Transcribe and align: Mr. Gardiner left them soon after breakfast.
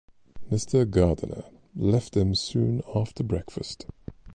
Mr. 0.51 0.89
Gardiner 0.89 1.43
left 1.75 2.13
them 2.13 2.33
soon 2.33 2.81
after 2.95 3.23
breakfast. 3.23 3.85